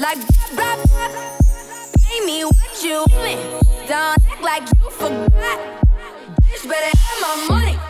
[0.00, 0.18] like
[0.54, 1.38] blah, blah, blah.
[1.98, 3.36] Pay me what you want me.
[3.86, 5.84] Don't act like you forgot.
[6.40, 7.89] Bitch, better have my money.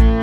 [0.00, 0.15] you.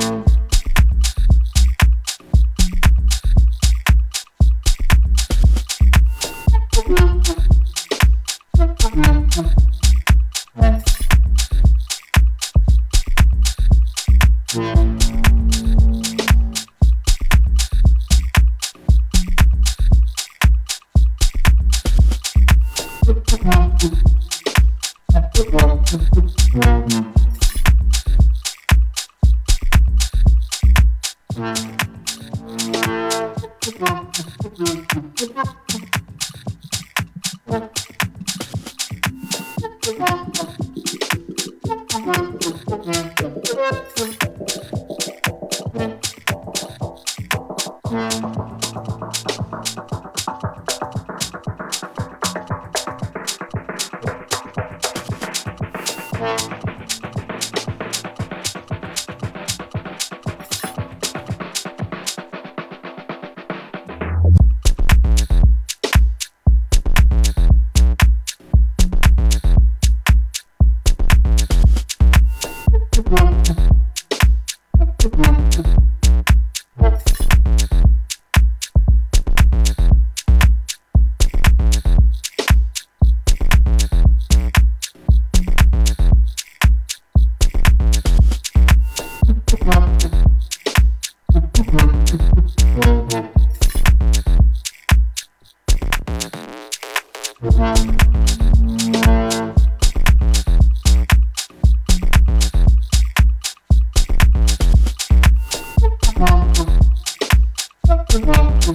[108.13, 108.67] Thank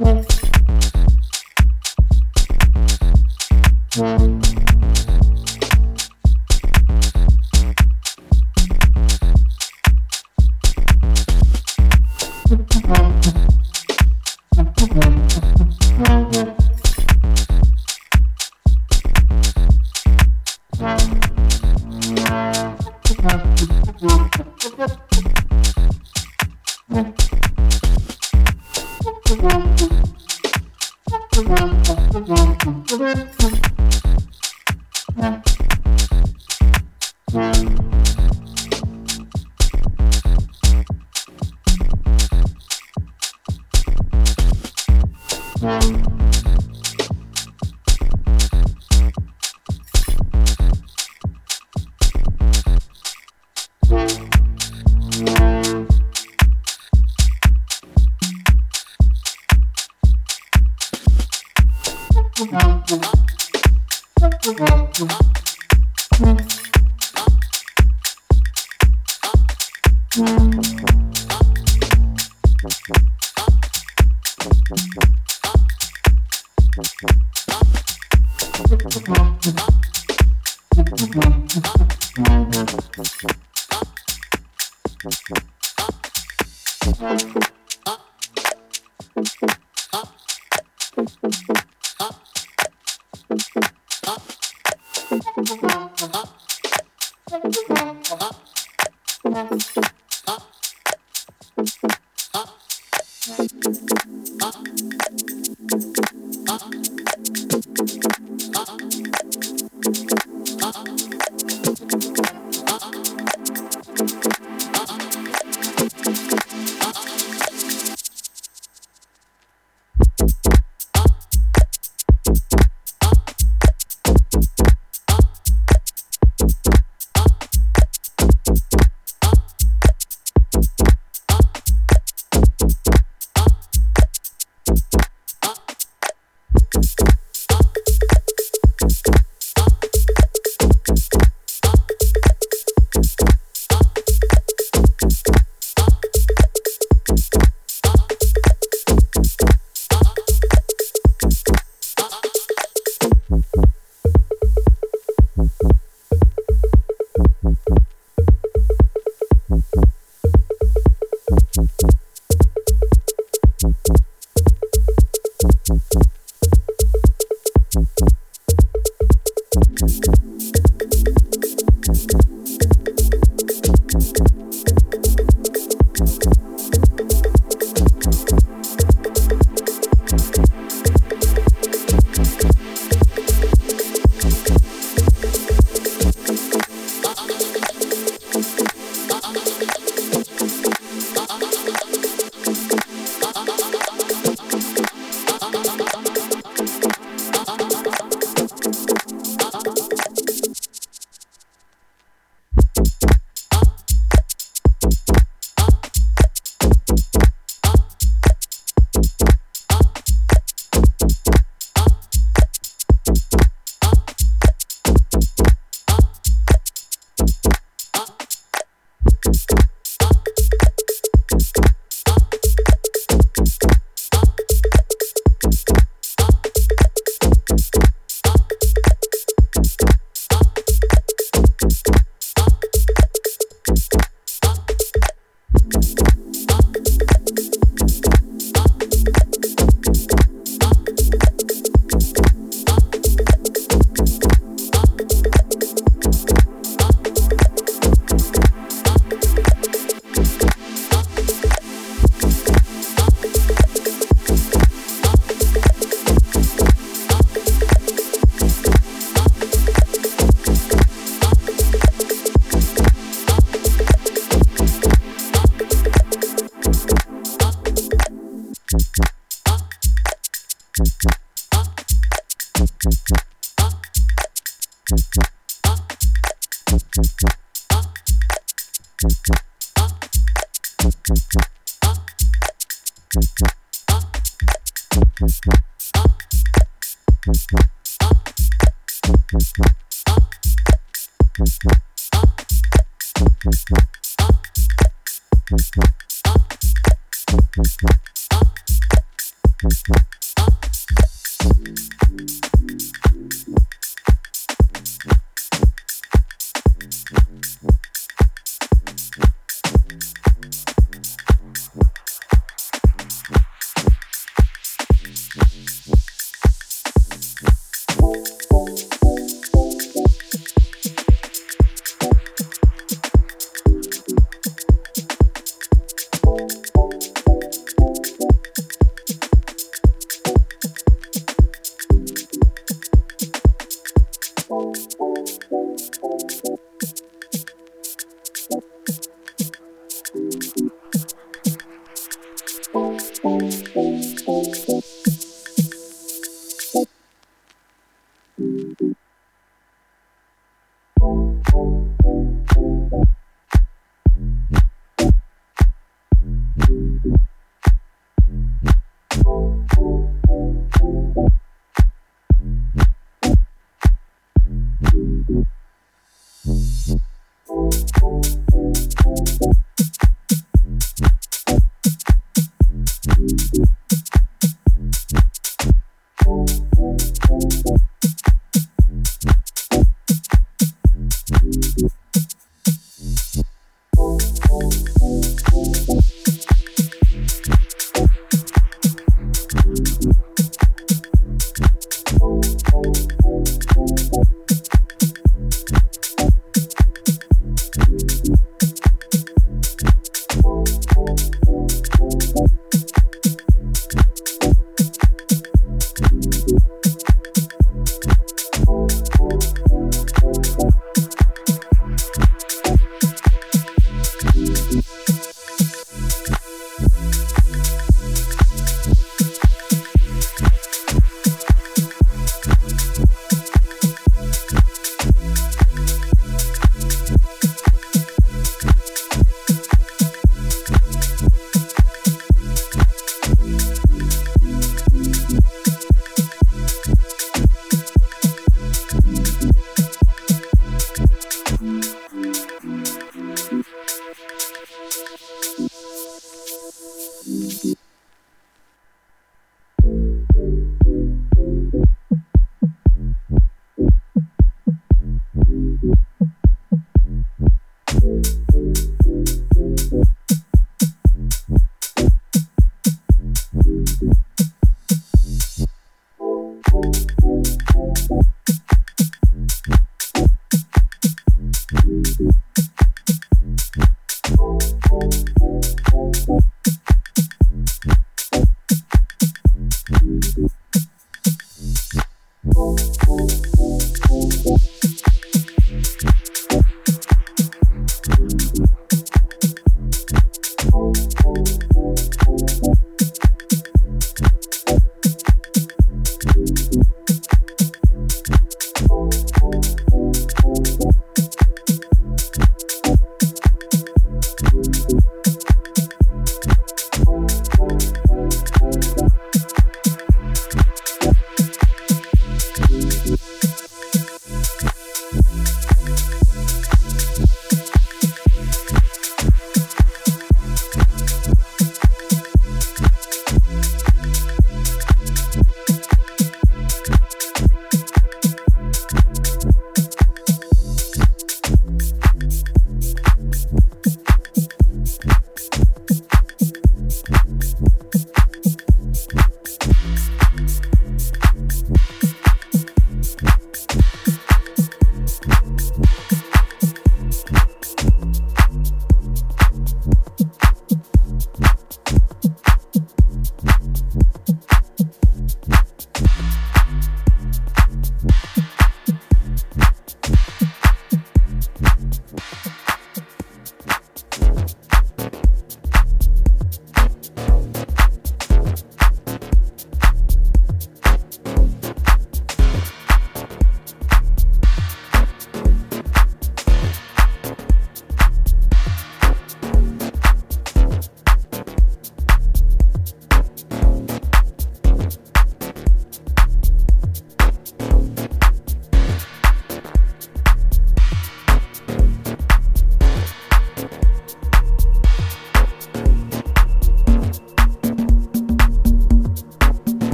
[0.00, 0.25] you.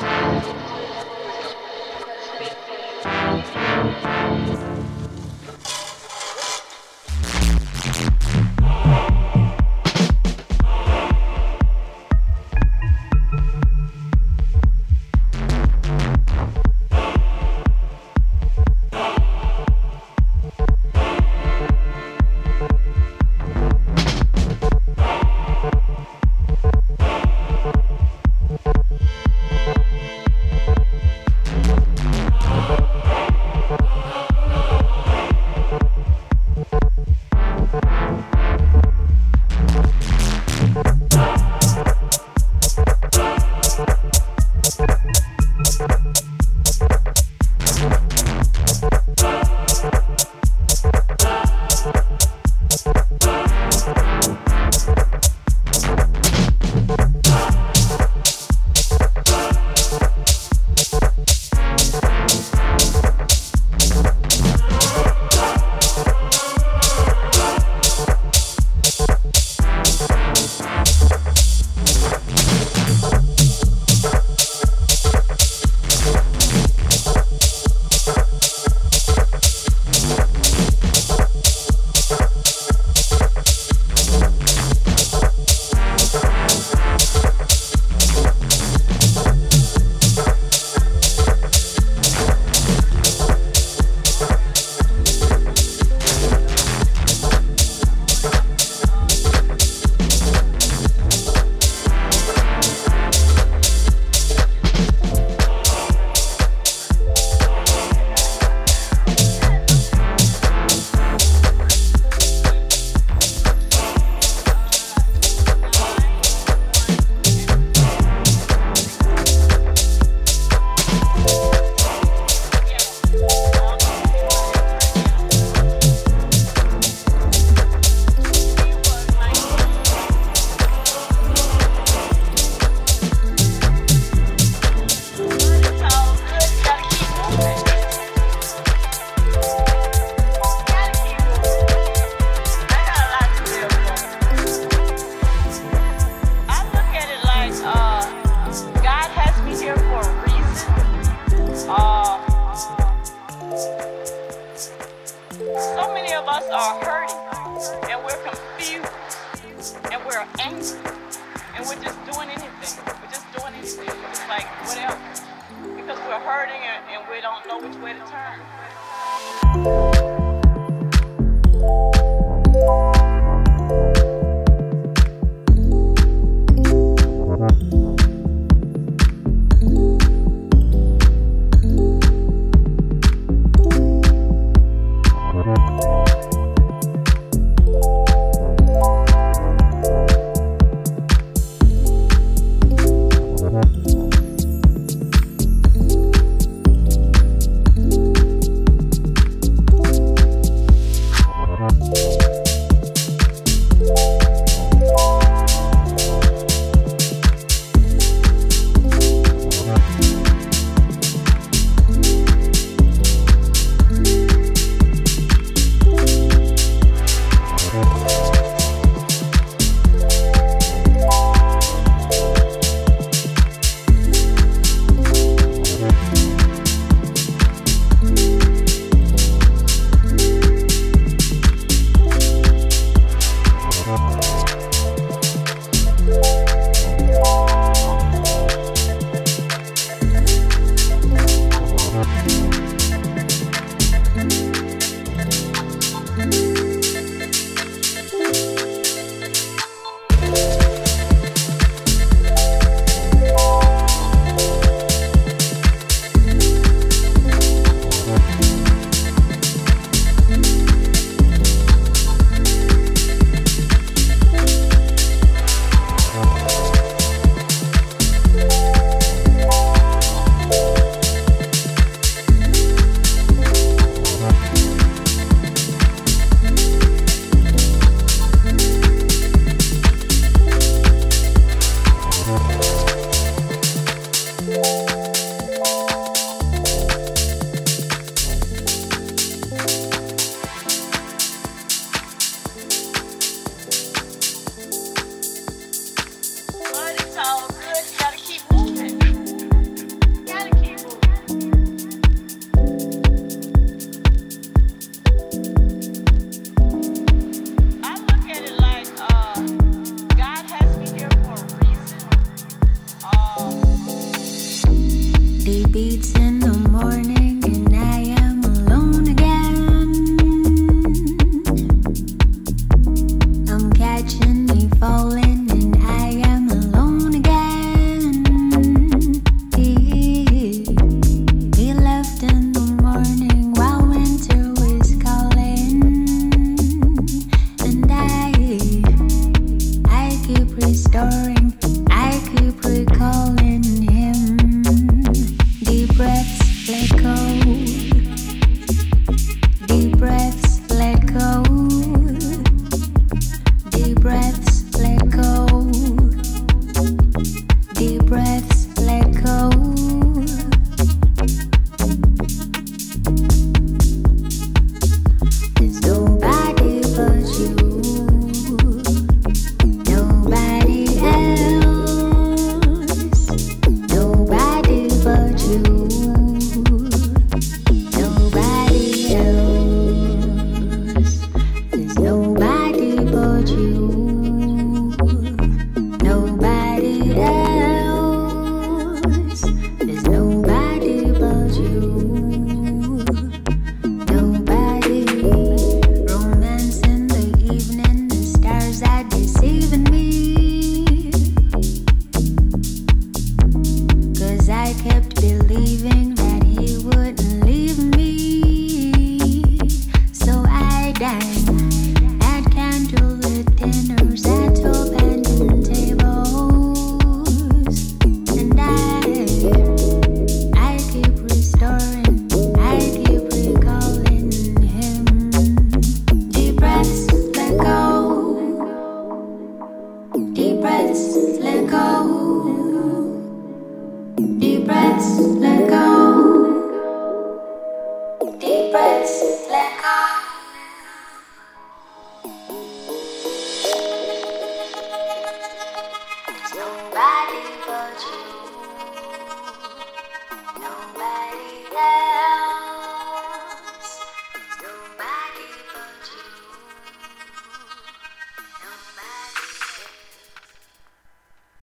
[0.00, 0.69] Música